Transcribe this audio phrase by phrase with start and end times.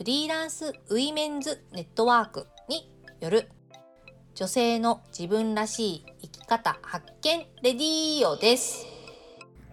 [0.00, 2.90] フリーランスウィメンズネットワークに
[3.20, 3.50] よる
[4.34, 8.86] 女性の自分らしい生き方発見レディーオです。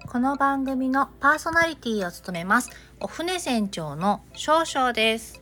[0.06, 2.72] この番組のパーソナリティを務めます。
[3.00, 5.40] お船船長の少々です。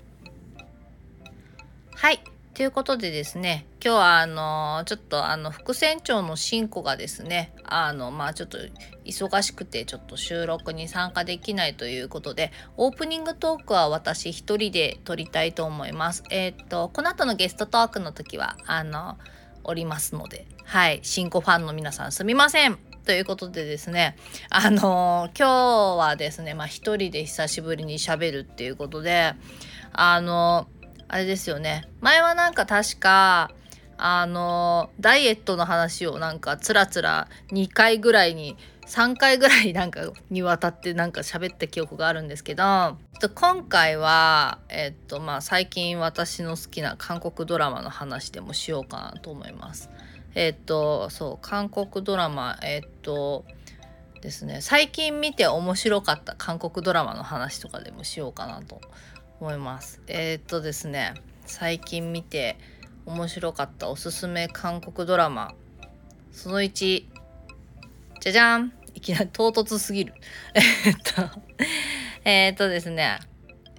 [1.96, 2.24] はい。
[2.56, 8.58] ということでですね今日はあのちょっとあの副船長の新子がですねあのまあちょっと
[9.04, 16.24] 忙しくてちょっと収録に参加できないということでオープニングトークは私一人で撮りたいと思います。
[16.32, 19.18] えー、っとこの後のゲストトークの時はあの
[19.66, 22.78] おりますのではい新子ファンの皆さんすみません。
[23.06, 24.18] ということでですね、
[24.50, 29.36] あのー、今日はですね、まあ一人で久しぶりに喋るっていうことで、
[29.94, 30.68] あの、
[31.08, 31.88] あれですよね。
[32.02, 33.52] 前はなんか確か、
[33.98, 42.98] あのダイエットの話をなんかつらつら2回ぐらいに3回ぐらいなんかにわたってなんか喋った記憶があるんですけど
[43.34, 49.90] 今回はえっとまあ最近私の好きな韓国ドラマの話でもしようかなと思います。
[50.36, 53.46] えっとそう韓国ドラマえっと
[54.22, 58.82] ですね最近見て面白かった韓国ドラマの話とかでもしようかなと
[59.40, 60.02] 思います。
[60.08, 61.14] えっとですね
[61.46, 62.58] 最近見て
[63.06, 65.54] 面白かったおすすめ韓国ドラマ
[66.32, 67.06] その1
[68.20, 70.14] じゃじゃんいきなり唐突すぎる。
[70.56, 71.42] えっと
[72.24, 73.20] えっとですね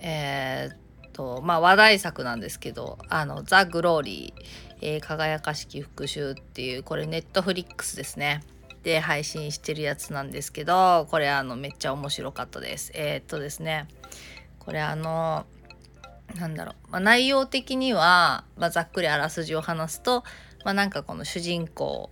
[0.01, 4.43] えー、っとまあ話題作なんですけどあの「ザ・グローリー、
[4.83, 8.43] えー、輝かしき復讐」っていうこれネットフリックスですね。
[8.83, 12.93] で配信してるやつなんですけどこれあのめっちゃ面白かったです。
[12.95, 13.89] えー、っとですね
[14.67, 15.47] これあの
[16.35, 20.25] なんだろう、まあ、内容的には、まあ、ざっくりあらすじを話すと、
[20.65, 22.11] まあ、なんかこの主人公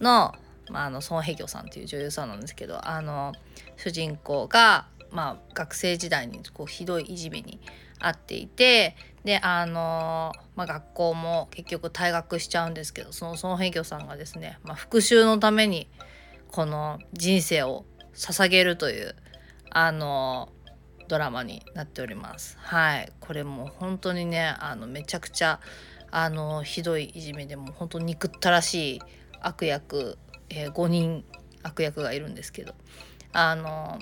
[0.00, 0.32] の,、
[0.70, 3.34] まあ、あのソン・ヘギョさんっていう女優さんなんですけどあの
[3.76, 7.60] 主人公が、まあ、学生時代にこうひどいいじめに
[7.98, 15.88] 遭っていてであの、まあ、学校も結局退学しちゃうんですけどそのソン・ヘギョさんがですね、まあ、復讐のために
[16.52, 17.84] この人生を
[18.14, 19.16] 捧げるという
[19.70, 20.48] あの
[21.08, 22.56] ドラマになっております。
[22.60, 23.12] はい。
[23.20, 25.60] これも本当にねあのめちゃくちゃ
[26.10, 29.02] あのひどいいじめでも本当に憎ったらしい
[29.40, 30.18] 悪役、
[30.48, 31.24] えー、5人
[31.62, 32.74] 悪役がいるんですけど。
[33.38, 33.98] あの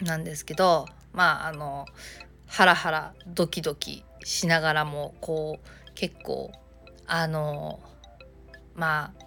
[0.00, 1.84] なんですけどまああの
[2.46, 6.52] ハラハラドキドキしながらもこう結構
[7.06, 7.80] あの
[8.74, 9.24] まあ、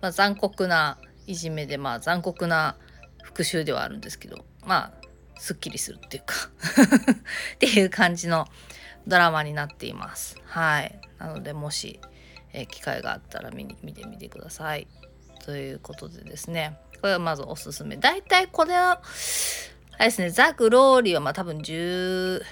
[0.00, 2.76] まあ、残酷ないじめでまあ残酷な
[3.22, 5.01] 復讐ではあるんですけどまあ
[5.42, 6.36] すっきりするっていうか
[7.56, 8.46] っていう感じの
[9.08, 10.36] ドラマになっています。
[10.44, 11.00] はい。
[11.18, 11.98] なので、もし、
[12.52, 14.86] えー、機会があったら見に見てみてください。
[15.44, 17.96] ということでですね、これはまずおすすめ。
[17.96, 19.02] 大体これは、
[19.98, 22.44] あれですね、ザ・グローリーはまあ多分16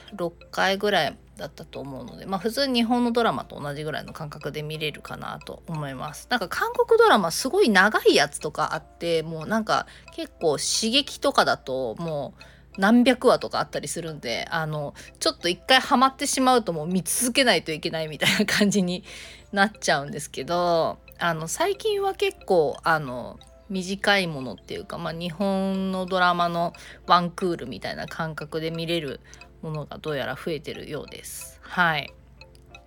[0.50, 6.26] 回ぐらいだったと思うので、まあ普通日本のドラマと同じぐらいの感覚で見れるかなと思います。
[6.28, 12.42] なんか韓国ドラマすごい長いやつとかあって、もうなんか結構刺激とかだともう
[12.78, 19.04] 何百話とかあったりするんであのちょっと一回ハマってしまうともう見続けないといけないみたいな感じに
[19.52, 23.38] なっちゃうんですけどあの最近は結構あの
[23.68, 26.72] 短いものっていうか、まあ、日本のドラマの
[27.06, 29.20] ワンクールみたいな感覚で見れる
[29.62, 31.60] ものがどうやら増えてるようです。
[31.62, 32.12] はい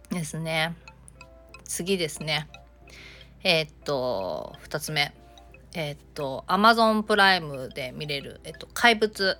[0.10, 0.76] ですね。
[1.66, 2.48] 次ですね。
[3.44, 5.14] えー、っと2つ目。
[5.74, 9.38] えー、っと Amazon プライムで見れる、えっと、怪物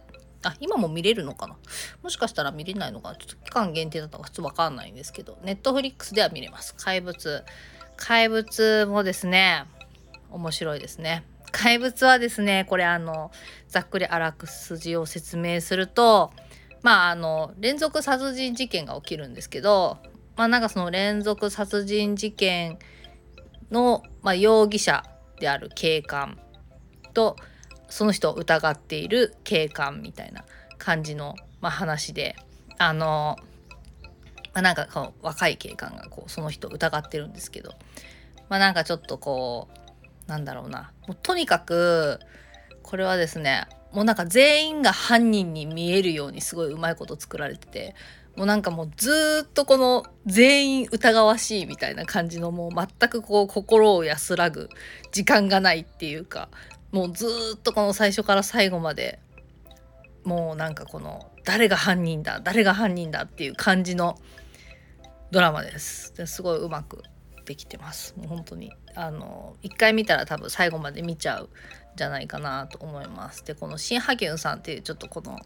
[0.52, 1.56] あ、今も見れるのかな？
[2.02, 3.16] もしかしたら見れないのかな？
[3.16, 6.76] ちょっと期間限定だったか普通わかんないんですけど、ネットフリックスでは見れます。
[6.76, 7.44] 怪物。
[7.96, 9.66] 怪物もですね、
[10.32, 11.23] 面白いですね。
[11.52, 13.32] 怪物はですね、これあの、
[13.67, 16.32] ざっくりあらく筋を説明すると、
[16.82, 20.00] まああの、連続殺人事件が起きるんですけど、
[20.35, 22.79] まあなんかその連続殺人事件
[23.70, 25.03] の、まあ、容疑者
[25.40, 26.40] である警官
[27.14, 27.35] と、
[27.93, 30.43] その人を疑っている警官みたいな
[30.79, 32.35] 感じの、まあ、話で
[32.79, 33.37] あの、
[34.51, 37.75] まあ、なんかこう若い警官がこうその人を疑ってるんですけど、
[38.49, 39.67] まあ、なんかちょっとこ
[40.25, 40.91] うなんだろうな。
[41.07, 42.19] もうとにかく
[42.81, 47.95] これはですねもうなんか全員が犯人に見えるようにすごいうまいこと作られてて
[48.35, 54.69] もうなんかもうずっとこの全員疑わしいみたいな感じのもう全くこう心を安らぐ
[55.11, 56.49] 時間がないっていうか
[56.93, 57.25] もうず
[57.55, 59.19] っとこの最初から最後まで
[60.23, 64.17] もうなんかこの誰が犯人だ誰が犯人だっていう感じの
[65.31, 66.13] ドラマです。
[66.16, 67.01] ですごいうまく
[67.45, 68.13] できてます。
[68.16, 68.72] もう本当に。
[68.95, 71.49] あの一回見たら多分最後まで見ちゃう
[71.95, 73.43] じゃないかなと思います。
[73.43, 75.40] でこのシン・ハギュンさんっていうちょっとこの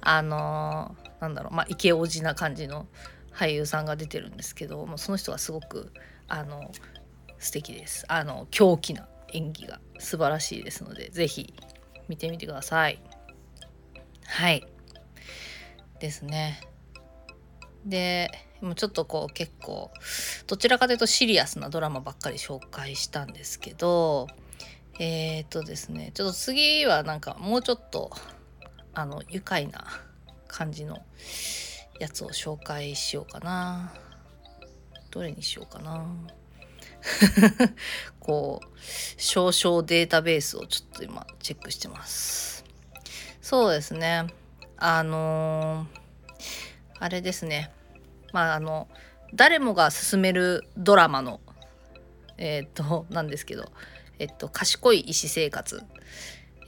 [0.00, 2.86] あのなんだろうまあイケオジな感じの
[3.32, 5.92] 俳優さんが出てるんですけどもうその人がすごく
[6.28, 6.70] あの
[7.40, 8.04] 素敵です。
[8.06, 9.80] あの狂気な演技が。
[9.98, 11.54] 素晴らしいですので是非
[12.08, 13.00] 見てみてください。
[14.26, 14.66] はい。
[16.00, 16.60] ですね。
[17.84, 18.30] で
[18.60, 19.90] もちょっとこう結構
[20.46, 24.26] どちらかというとシリアスなドラマばっかり紹介したんですけど
[24.98, 28.10] えっ、とですねちょっと次はなんかもうちょっと
[28.94, 29.84] あの愉快な
[30.46, 31.04] 感じの
[31.98, 33.92] やつを紹介しようかな。
[35.10, 36.04] どれにしようかな。
[38.20, 38.68] こう
[39.16, 42.64] 少々データベースをちょっと今チェックしてます。
[43.40, 44.26] そうですね。
[44.76, 46.00] あのー、
[46.98, 47.70] あれですね。
[48.32, 48.88] まああの
[49.34, 51.40] 誰もが勧めるドラマの
[52.36, 53.70] えっ、となんですけど
[54.18, 55.82] えっと賢い医師生活。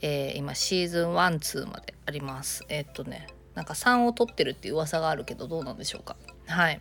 [0.03, 2.63] えー、今シーズン12まであります。
[2.69, 6.15] えっとねなんか3を取ってるっていう噂があるけどどうなんでしょうか。
[6.45, 6.79] はい。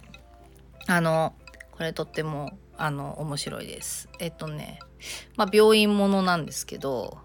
[0.87, 1.35] あの
[1.73, 4.09] これとってもあの面白いです。
[4.19, 4.81] えっとね
[5.37, 7.19] まあ病院ものなんですけど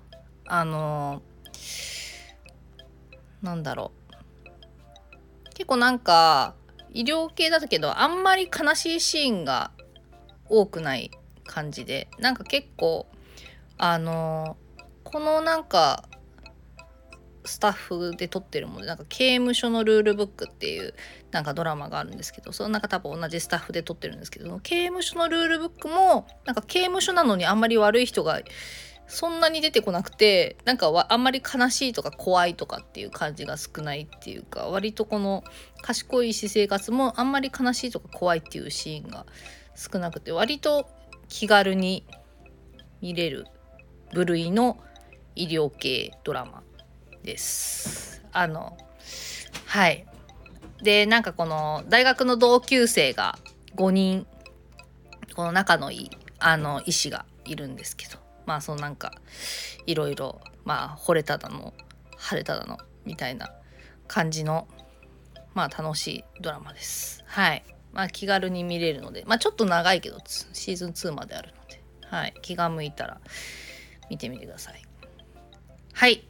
[0.45, 1.21] あの
[3.41, 4.01] なんだろう。
[5.53, 6.55] 結構なんか
[6.93, 9.71] 医療系だったけどあんまり悲しいシーンが
[10.49, 11.11] 多くない
[11.45, 13.07] 感じでなんか結構
[13.77, 14.57] あの
[15.03, 16.03] このなんか
[17.45, 20.93] スタッフで撮ってるものでなんか刑務所のルールブックっていう
[21.31, 28.41] なんかドラマがあるんですけどその中多分同じスタッフで撮ってるんですけど刑務所のルールブックもなんか刑務所なのにあんまり悪い人が
[29.07, 35.43] そんなに出てこなくてなんかあんまり悲しいとか怖いとかっていう感じが少ないっていうか割とこの
[35.81, 39.25] 賢い私生活もあんまり悲しいとか怖いっていうシーンが
[39.75, 40.87] 少なくて割と
[41.27, 42.05] 気軽に
[43.01, 43.47] 見れる
[44.13, 44.77] 部類の
[45.35, 46.63] 医療系ドラマ。
[47.23, 48.23] です。
[48.31, 48.77] あの
[49.65, 50.05] はい
[50.81, 53.37] でなんかこの大学の同級生が
[53.75, 54.27] 5人
[55.35, 56.09] この仲のいい
[56.39, 59.13] あの医師がいるんですけどまあそのなんか
[59.85, 61.73] いろいろまあ惚れただの
[62.17, 63.51] 晴れただのみたいな
[64.07, 64.67] 感じの
[65.53, 67.23] まあ楽しいドラマです。
[67.27, 67.63] はい。
[67.93, 72.33] まあ気軽に見れるので、まあちょっと長いけどシーズン2まであるので、はい。
[72.41, 73.19] 気が向いたら
[74.09, 74.81] 見てみてください。
[75.93, 76.23] はい。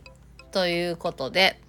[0.52, 1.62] ということで、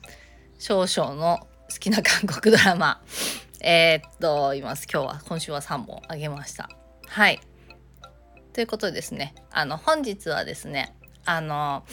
[0.59, 3.01] 少々の好きな韓国ドラマ、
[3.63, 4.89] えー、っと、います。
[4.93, 6.69] 今日は、今週は3本あげました。
[7.07, 7.41] はい。
[8.53, 11.85] ということでですね、あの、本日はですね、あの、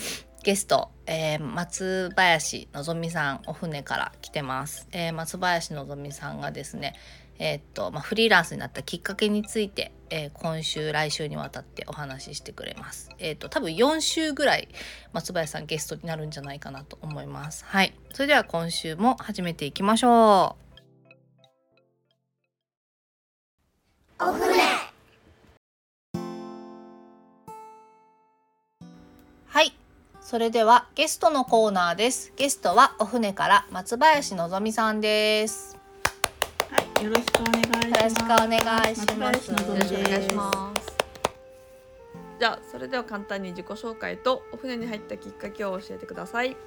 [0.43, 4.87] ゲスト、えー、松林のぞみさんお船から来てます。
[4.91, 6.95] えー、松林のぞみさんがですね、
[7.39, 13.09] えー、っとまあ、フリーランスになったきっかけについて、え今週来週にわたってお話ししてくれます。
[13.17, 14.67] えっと多分4週ぐらい
[15.13, 17.65] 松林さんゲストになるんじゃないかなと思います。
[17.65, 20.57] はい、それでは今週も始めていきましょ
[24.19, 24.23] う。
[24.23, 24.59] お船
[30.29, 32.33] それではゲストのコーナーです。
[32.35, 35.78] ゲストはお船から松林のぞみさんです。
[36.99, 37.87] はい、よろしくお願いします。
[37.87, 39.49] よろしくお願いします。
[39.49, 40.97] よろしくお願いします。
[42.37, 46.57] じゃあそれでは簡単に自己紹介とお船に入ったきっかけを教えてください。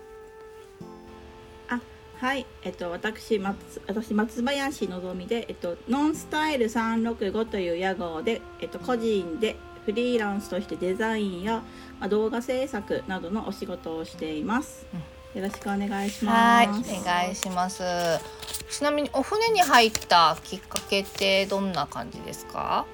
[1.68, 1.80] あ、
[2.16, 11.62] はい、えっと私松私松林のぞみでえっとノンスタイル三六五という屋号でえっと個人でフリーランスとしてデザインや
[12.00, 14.86] まあ、動画制作などのお仕事をしています。
[15.34, 16.68] よろしくお願いします。
[17.00, 17.82] お願いします。
[18.70, 22.84] ちなみにお船に入ったきっかけってどんな感じですか？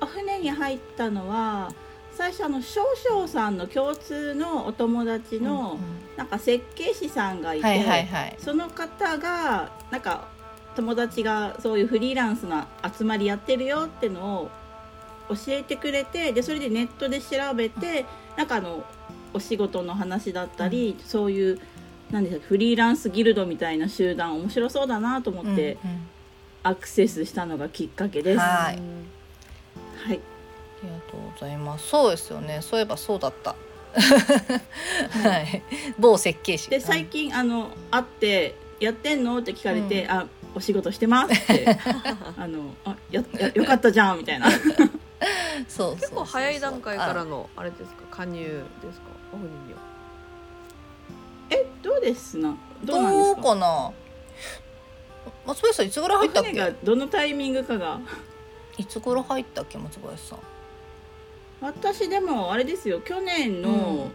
[0.00, 1.72] お船に入ったのは
[2.12, 5.78] 最初あの少々さんの共通のお友達の
[6.16, 8.08] なんか設計士さんがいて、
[8.38, 10.28] その方がなんか
[10.76, 14.50] 友達がそういうフリーランスな集まりやってるよってのを
[15.28, 18.04] 教えてくれてでそれでネットで調べて
[18.36, 18.84] なんかあの
[19.34, 21.60] お仕事の話だったり、うん、そういう
[22.10, 26.06] 何でしょうフリーランスギルドみたいな集団面白そうだなと思って、うんうん、
[26.62, 28.38] アクセスしたのがきっかけです。
[28.38, 30.18] はい、はい、ありが
[31.10, 31.88] とうございます。
[31.88, 32.60] そうですよね。
[32.62, 33.56] そういえばそうだった。
[33.96, 35.62] はい、
[35.98, 36.70] 某設計士。
[36.70, 39.38] で最近あの会ってやってんの？
[39.38, 41.78] って聞かれて、うん、あお仕事してますって。
[42.36, 44.48] あのあややよかったじゃんみたいな。
[45.68, 45.94] そう。
[45.96, 48.02] 結構早い段階からのあれですか？
[48.10, 48.42] 加入
[48.82, 49.13] ですか？
[49.34, 49.80] オフには
[51.50, 52.38] えどうです？
[52.38, 53.42] などうなんですか？
[53.42, 53.92] かな？
[55.46, 56.52] 松林さんいつぐらい入ったっけ？
[56.52, 58.00] がどのタイミングかが？
[58.78, 60.38] いつ頃入ったっけ松林さん？
[61.60, 63.00] 私でもあれですよ。
[63.00, 63.72] 去年の、う
[64.06, 64.12] ん、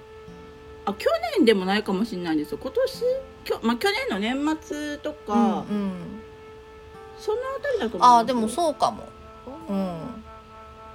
[0.85, 2.57] あ去年でもないかもしれないですよ。
[2.61, 3.03] 今年？
[3.45, 5.91] きょ、まあ、去年の年末とか、うんうん、
[7.17, 9.07] そのあたりだと思うあでもそうかも。
[9.69, 10.23] うん。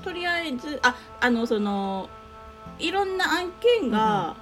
[0.02, 2.10] とりあえずああのその
[2.78, 4.36] いろんな案件が、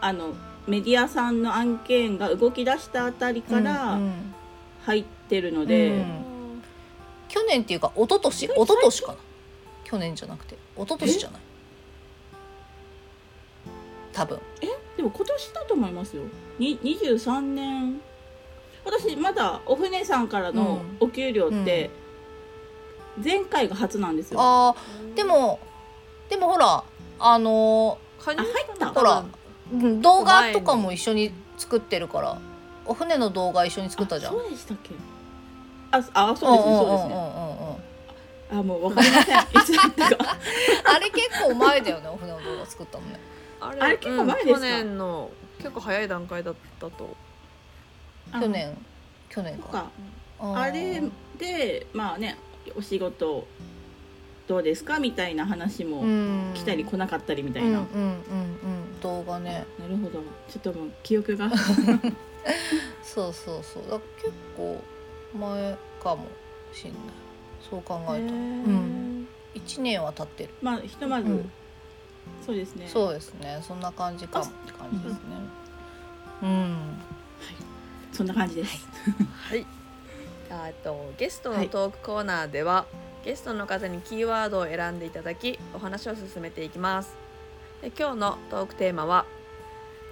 [0.00, 0.34] うん、あの
[0.66, 3.98] メディアさんの案件が動き出したあたりから
[4.84, 6.04] 入ってるので、うんうん、
[7.28, 8.46] 去年っていうか一昨年？
[8.46, 9.18] 一昨年かな？
[9.84, 10.56] 去年じゃなくて。
[10.76, 11.40] 一昨年じゃない？
[14.12, 14.38] 多分。
[14.62, 14.66] え？
[14.96, 16.22] でも今年だと思いますよ。
[16.58, 18.00] に23年。
[18.84, 21.90] 私まだお船さんからのお給料って
[23.22, 24.74] 前回が初なんですよ、あ
[25.16, 25.58] でも
[26.28, 26.84] でもほら
[27.18, 28.88] あのー、あ入った？
[28.88, 29.24] ほら
[29.72, 32.38] 動画とかも一緒に作ってるから
[32.86, 34.32] お船の動画一緒に作ったじゃん。
[34.32, 34.90] そうでしたっけ？
[35.90, 36.02] ああ
[36.36, 37.14] そうですねそうですね。
[38.50, 39.38] あもうわかりません。
[39.38, 40.36] いつだったか
[40.94, 43.18] あれ結構前だよねお船の動画作ったのね。
[43.60, 47.16] あれあれ結構前ですか、去年の結構早い段階だったと。
[48.32, 48.76] 去年
[49.30, 49.86] 去年か。
[50.40, 51.00] あれ
[51.38, 52.36] でまあね
[52.76, 53.46] お仕事
[54.46, 56.02] どうですかみたいな話も
[56.54, 59.66] 来たり来なかったりみたいな、うんうんうんうん、動画ね。
[59.78, 60.20] なるほど。
[60.48, 61.50] ちょっともう記憶が。
[63.02, 63.90] そうそうそう。
[63.90, 64.82] だ結構
[65.38, 66.26] 前かも
[66.72, 67.00] しんない。
[67.70, 70.50] そう考えたら、うん、1年は経ってる。
[70.60, 71.50] まあひとまず、うん、
[72.44, 72.86] そうですね。
[72.86, 73.60] そうですね。
[73.62, 75.20] そんな感じかもって感じですね。
[76.42, 78.86] うん、はい、そんな感じです。
[79.48, 79.66] はい。
[80.50, 87.16] あとゲストのトークコーナーでは、はい、ゲストの方にキーワードを選んでいただきお話を進めていきます。
[87.80, 89.24] で今日のトークテーマは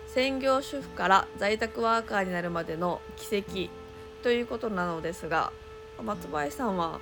[0.06, 3.70] 専業主婦から在宅ワーカーになるまでの奇跡
[4.22, 5.52] ということなのですが
[6.02, 7.00] 松林さんは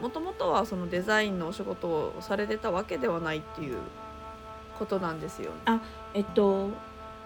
[0.00, 3.78] もともとはそのデザインのお仕事をされてたわけではないっていう
[4.78, 5.80] ことなんですよ、ね、あ
[6.14, 6.70] えっと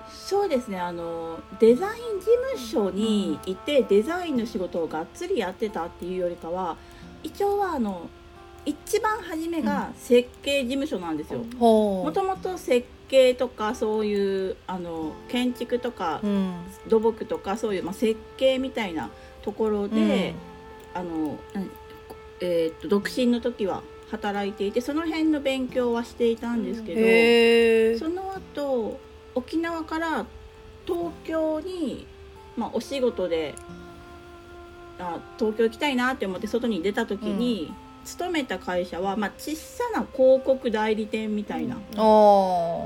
[0.09, 0.81] そうですね。
[0.81, 2.27] あのデザイン事
[2.57, 6.77] 務所にいてデザインの仕事をがっつりやってたっていうよりかは
[7.23, 8.09] 一応はあの
[8.67, 11.41] 一番初めが設計事務所なんですよ。
[11.59, 16.55] もともと設計とかそういうあの建築とか、うん、
[16.89, 19.11] 土木とかそういう、まあ、設計みたいな
[19.43, 20.35] ところで、
[20.95, 21.39] うん、あの
[22.41, 28.99] えー、っと独身の時は働いていてその辺の勉強はしていたんですけどその後
[29.35, 30.27] 沖縄から
[30.87, 32.07] 東京に、
[32.57, 33.55] まあ、お仕事で
[35.01, 41.77] あ東京行きたいなって思って外に出た時に、うん、勤めた会社は、まあ、小さな広告代理店みたいな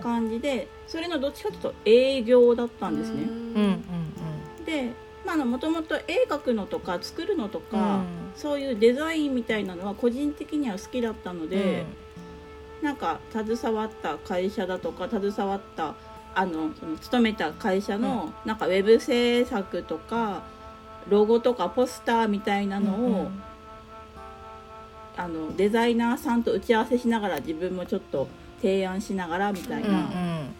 [0.02, 3.22] 感じでそれのどっちかというと営業だったんですね。
[3.22, 3.28] うん。
[3.28, 3.84] うん
[4.58, 4.92] うん、で
[5.44, 8.06] もともと絵描くのとか作るのとか、うん、
[8.36, 11.86] そういうデザインみたいなのは個人的には好きだったので、
[12.80, 15.94] うん、なんか携わった会社だとか携わった
[16.34, 20.42] あのその勤めた会社の、なんかウェブ制作とか
[21.08, 23.42] ロゴとかポスターみたいなのを、うんうん、
[25.16, 28.28] あのデザイナーさんと打ち合わせしながら自分もちょっと
[28.60, 30.54] 提案しながらみたいな、うんうん、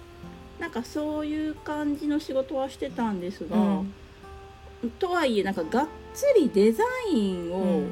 [0.58, 7.82] なんかそういう感じの仕事はしてたんですが、うん、とはいえなんかがっつりデザインを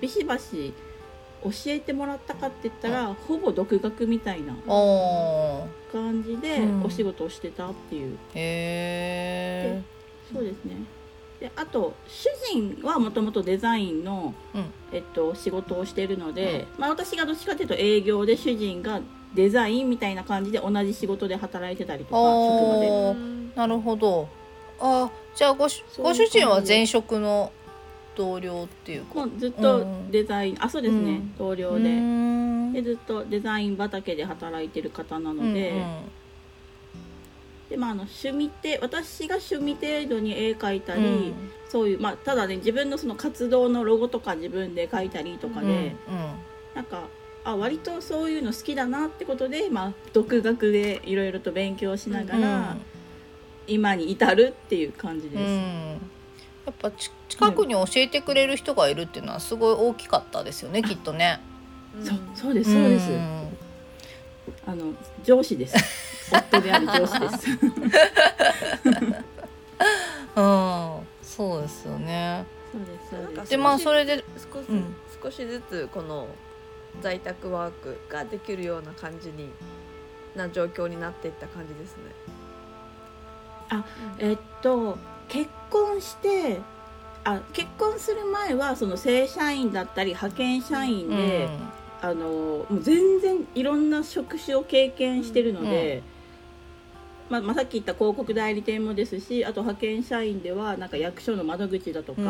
[0.00, 0.74] ビシバシ
[1.42, 4.54] 教えてもらったかって言ったら、ほぼ独学みたいな
[5.92, 8.18] 感じでお仕事をしてたっていう。
[8.34, 9.80] へ
[10.32, 10.76] そうですね
[11.40, 19.00] であと主人はもともとデザインの、うん、えっと、仕事をしてるので、うん、まあ、私がどっちかというと営業で主人が
[19.34, 23.14] デザインみたいな感じで同じ仕事で働いてたりとか職場で。
[23.54, 24.28] なるほど。
[24.80, 25.66] あじゃあご
[25.98, 27.52] ご主人は前職の
[28.16, 29.28] 同僚っていうか。
[29.38, 32.82] ずっとデザイン、うん、あそうですね、うん、同僚で。
[32.82, 35.84] でずっとデザイン畑で働いてる方なので、
[37.68, 41.34] でまああの趣味程私が趣味程度に絵描いたり、うん、
[41.68, 45.94] そういうまあただね自分のその活動のロゴとか自分で描いたりとかで、うんうん、
[46.74, 47.08] なんか
[47.44, 52.76] あ割とそういうの好きだなってことで、まあ、独学でいろいろと勉強しながら、
[53.66, 55.40] 今に至るっていう感じです。
[56.66, 56.92] やっぱ
[57.28, 61.40] 近くに教えてくれる人がいるっていうのはすごい大きかったですよね、きっとね。
[62.02, 63.08] そうそうですそうです。
[64.66, 65.76] あの上司です。
[66.50, 67.48] 夫である上司です。
[70.36, 72.44] うん、そうですよね。
[72.72, 74.66] そうですそうですでまあそれで少し,、
[75.22, 76.28] 少しずつこの
[77.00, 79.50] 在宅ワークができるような感じに
[80.34, 82.02] な状況になっていった感じですね。
[83.70, 83.84] あ
[84.18, 86.60] えっと結婚して
[87.24, 91.58] あ結婚する前はその正社員だったり派遣社員で、うん、
[92.00, 96.02] あのもう全然いろんな職種を経験してるので、
[97.28, 102.26] うん、まあ、まあ、さっき言った広告代理店もですしあと派遣社員ではなんか役所の窓口だとか、うん、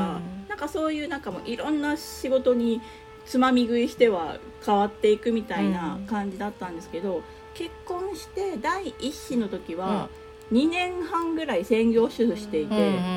[0.49, 2.81] なんかそういうなんかもういろんな仕事に
[3.27, 7.23] つまみ食いしては変わっていくみたいな感じだったんですけど、
[7.53, 10.09] 結婚して第一子の時は
[10.51, 13.09] 2年半ぐらい専業主婦していて。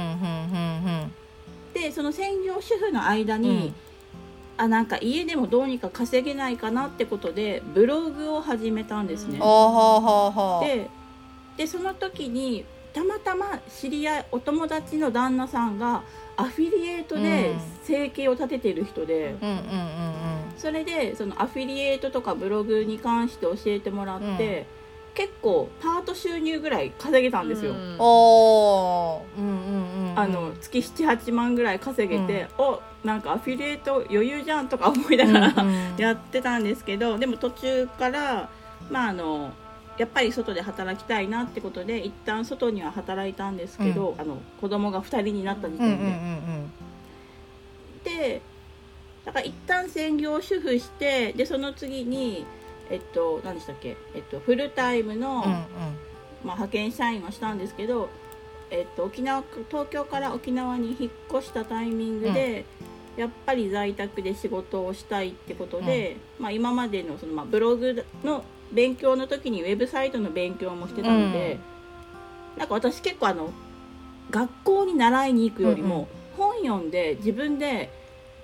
[1.74, 3.76] でその専業主婦の間に、うん、
[4.62, 9.40] あなんか家でもどうにか稼げないかなってことでブログを始めたんですね。
[10.64, 10.88] で
[11.58, 12.64] でその時に
[12.94, 16.04] たまたま知り合いお友達の旦那さんが
[16.38, 19.36] アフィリエイトで生計を立ててる人で、
[20.58, 24.68] それでそのアフィリエイトとかブログに関して教えてもらって。
[24.76, 24.81] うん
[25.14, 27.72] 結構パート収入ぐらい稼げたんですよ。
[27.72, 38.50] うん、おうんうんうん、あの月78万ぐらい稼げて、うん、おなんかアフィリエイト余裕じゃんとか思いながら、うんうん、 やってたんですけどでも途中から
[38.90, 39.52] まああの
[39.98, 45.94] やっぱり外で働きたいなってことで一旦外には働いたんですけど、うん、あの子供が2人になった時点で。
[45.96, 46.72] うんうんうんうん、
[48.04, 48.42] で
[49.26, 52.46] だから一旦専業主婦してでその次に。
[52.92, 55.66] えっと何でしたっけ、えっと、フルタイムの、うんうん、まあ、
[56.44, 58.10] 派遣社員はしたんですけど、
[58.70, 62.66] えっと、沖縄東京から沖縄に引っ越したタイミングで、
[63.16, 68.44] うん、やっぱり在宅で仕事をしたいってことで、うん、まあ、今までのその、まあ、ブログの
[68.74, 71.60] 勉強の時にウェブサイトの勉強もしてたので、
[72.56, 73.52] うん、なんか私結構あの
[74.30, 76.08] 学校に習いに行くよりも、
[76.38, 77.90] 本読んで自分で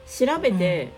[0.05, 0.91] 調べて、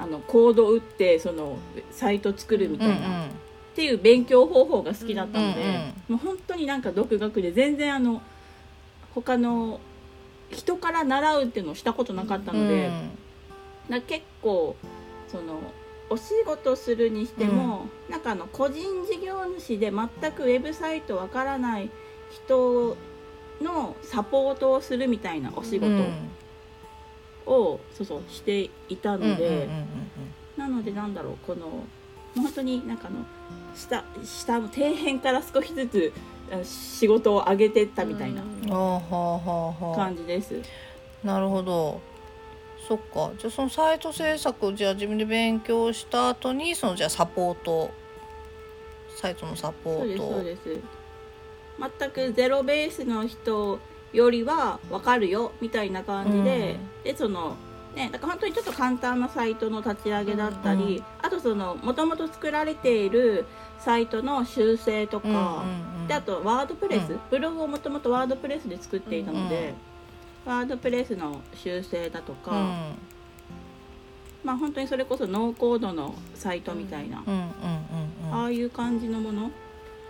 [0.00, 1.58] あのコードを打ってその
[1.90, 3.28] サイト作るみたいな、うんうん、っ
[3.74, 8.22] ていう勉強方法が好きだったので、うんうん、もう本当になんか独学で全然あの
[9.14, 9.78] 他の
[10.50, 12.90] 人から習うっていうのをしたことなかったので、
[13.90, 14.74] うん、結構
[15.28, 15.60] その
[16.08, 21.90] お仕事するにしても、うん、なんかあの個人事業主で全くウェブサイトわからない
[22.30, 22.96] 人
[23.60, 25.86] のサポートをするみたいなお仕事
[27.50, 29.68] をそうそうしていたので、
[30.56, 31.84] なのでなんだろうこの
[32.34, 33.16] 本当になんかの
[33.74, 36.12] 下下の底辺から少しずつ
[36.64, 38.42] 仕事を上げてったみたいな
[39.94, 40.54] 感じです。
[41.24, 42.00] なるほど。
[42.88, 43.30] そっか。
[43.38, 47.90] じゃあそのサイト制作じゃあ自分で勉強した後にそのじゃあサポート。
[49.16, 50.28] サイトのサポート。
[50.32, 50.82] そうですそうです。
[52.00, 53.78] 全くゼロベースの人
[54.12, 57.56] よりは分かるよみたいな感じで、うん、でその
[57.94, 60.90] ね、だから本当にちょっと簡単なサイトの立ち上げだったり、うん。
[60.90, 63.46] うん、あとそのもともと作られている
[63.80, 69.74] サイトの修正とか、うんうんうん、であとワードプレス、うん、ブログをもともとワードプレスで作っていたので、
[70.46, 70.52] うん。
[70.52, 72.94] うん、ワードプレスの修正だとか、うん、
[74.44, 77.24] まあ本当にそれこそノーコードのサイトみたいな、
[78.30, 79.50] ああいう感じのもの。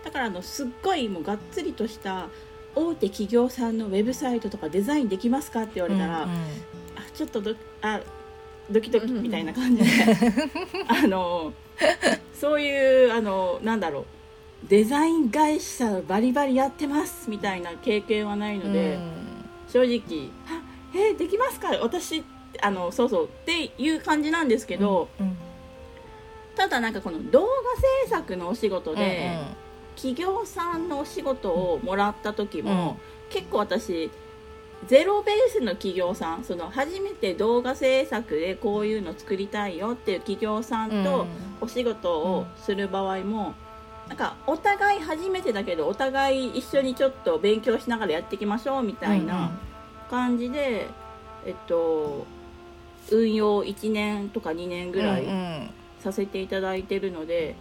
[0.04, 2.28] だからあのすっごいもうがっつりとした
[2.74, 6.40] 大手企業さんのウェブサイトとかデザインできますかって言われたら、うんうん、あ
[7.14, 8.00] ちょっとどあ
[8.70, 9.90] ドキドキみたいな感じで、
[10.86, 11.52] あの
[12.32, 14.04] そういうあのなんだろう。
[14.68, 19.12] デザイン会社バリバリやってますみたいな経験はないので、うん、
[19.68, 20.60] 正直「あ
[20.94, 21.70] えー、できますか？
[21.80, 22.22] 私
[22.60, 25.36] あのそうそう」っていう感じなんですけど、うんうん、
[26.56, 27.46] ただなんかこの動画
[28.06, 32.96] 制作のお仕事で、うんうん企業さんのお仕事をもらった時も、うん、
[33.30, 34.10] 結構私
[34.86, 41.26] ゼロベースの企業さんその初めて動画制作でこういうの作りたいよっていう企業さんと
[41.60, 43.54] お仕事をする場合も、
[44.04, 49.52] うん、なんかお互い初めてだけどお互い一緒にちょっと勉強しながらやっていきましょうみたいな
[50.08, 50.88] 感じで、
[51.44, 52.26] えっと
[53.12, 57.54] 運用1年とか2年ぐらいさせていただいてるので。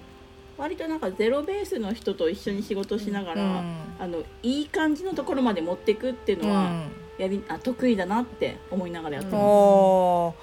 [0.60, 6.84] 割となんかゼロベースの人と一緒に仕事しながら、うん、あのいい感じのところまで持っていくっていうのは、
[7.18, 10.34] やりゃ得意だなって思いながらやってま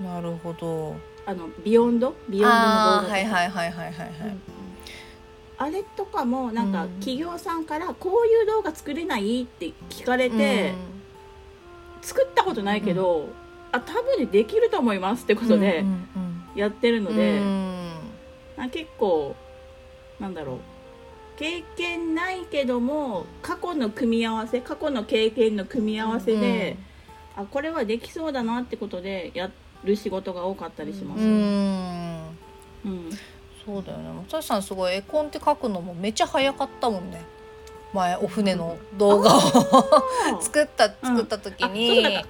[0.00, 0.02] す。
[0.02, 0.96] なるほど。
[1.26, 3.92] あのビヨンドビヨンドの動画はいはいはいはいはい。
[3.92, 4.36] はい。
[5.58, 10.72] あれとかもなんか企業さんからこういう動画作れないって聞かれて、
[12.00, 13.28] 作ったことないけど、
[13.72, 15.84] あ多分できると思いますってことで
[16.54, 17.40] やってるので、
[18.58, 19.34] あ結構
[20.20, 20.58] なんだろう。
[21.38, 26.76] 経験ないけども過去の組み合わせ過去の経験の組み合わせで、
[27.36, 29.48] あこれはできそうだなってことでや
[29.84, 32.22] る仕事が多かったりします、ね、うん、
[32.86, 33.10] うん、
[33.64, 34.10] そうだよね。
[34.22, 37.22] 松橋さんすごい絵コンって書くのもめっちゃ早かったもんね。
[37.94, 39.40] 前お船の動画を
[40.42, 42.22] 作った作った時に、うん、ああい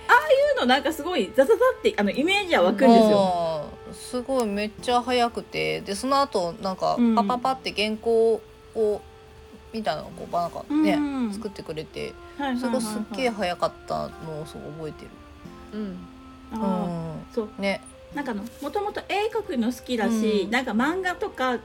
[0.56, 3.64] うのなんかすごいザザザってあのイメージは湧くんですよ
[4.08, 8.40] すごいめっちゃ早くてでその後なんかパパパって原稿
[8.74, 9.02] を
[9.72, 12.14] みたいなのをこうなんかね、うん、作ってくれて、
[12.58, 15.10] そこすっげえ早かったのをすごい覚えてる。
[15.74, 15.98] うん、
[16.52, 17.60] あうん、そう。
[17.60, 17.82] ね。
[18.14, 21.58] なんかのもともと絵描くの好きだし、うん、なんか漫画とか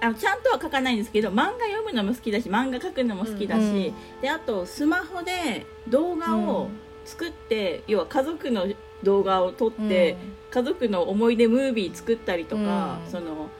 [0.00, 6.70] あのちゃんとは描かないんですけど漫画読むのも好きだし漫画描くのも好きだし、うん、であとスマホで動画を
[7.04, 8.66] 作って、要は家族の
[9.02, 10.16] 動画を撮って、
[10.50, 13.50] 家族の思い出ムービー作ったりとか、その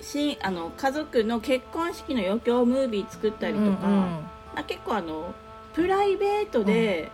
[0.00, 5.34] しあの家族の結婚式の余興ムービー作ったりとか、うんうん、あ結構あの
[5.74, 7.10] プライベートで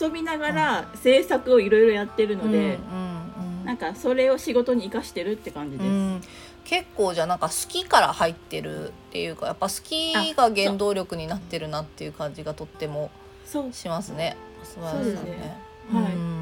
[0.00, 5.86] 遊びながら制作をいろいろやってるので、うんうん、なんかそれを仕事に生かしてるって感じです。
[5.86, 6.20] うん。
[6.64, 13.10] 結構じゃなんか好きから入ってるっていうかやっぱ好きが原動力になってるなっていう感じがとっても
[13.72, 14.36] しますね。
[14.64, 15.56] そうですね。
[15.92, 16.34] はい。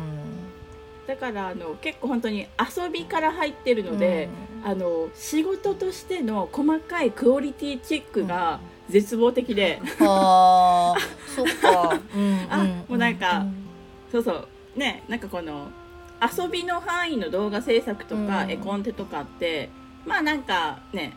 [1.07, 4.29] だからあの結構本当に遊びから入ってるので、
[4.65, 10.95] うん、あの仕事としての細かいクオリティチェックが絶望的で、うん、あ
[11.35, 13.45] そっか、うん、あもうなんか、
[14.11, 14.49] そうそう。
[14.77, 15.69] ねなんかこの
[16.23, 19.71] 遊びの範囲の動画制作とか、絵コンテとかって
[20.07, 21.15] まあなんかね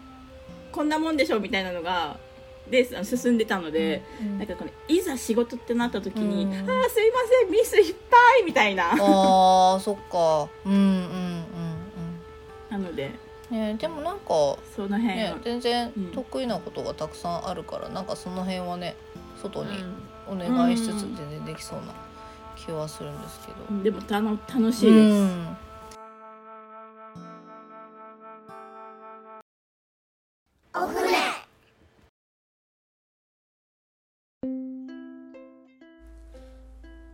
[0.71, 2.17] こんなもんでしょみたいなのが
[2.69, 8.91] で進んでたので、うん、なんかこのいざ仕事ってなった時に「うん、ああすいませんミスいっぱい」みたいな。
[8.91, 10.49] あそっか。
[10.65, 11.07] うんうんうんう
[11.43, 11.45] ん。
[12.69, 13.11] なので、
[13.49, 14.25] ね、でもなんか
[14.75, 18.95] その辺、ね、全然得意なことがたくさんあるから、うん、なんかその辺はね
[19.41, 19.83] 外に
[20.27, 21.93] お願いしつつ全然できそうな
[22.55, 25.64] 気はするんですけど、でもたの楽しいです、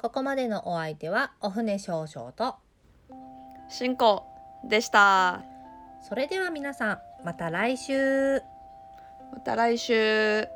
[0.00, 2.54] ここまでのお相手はお船少々と
[3.68, 4.24] 進行
[4.66, 5.42] でした。
[6.08, 8.40] それでは皆さんまた来週。
[9.30, 10.48] また来週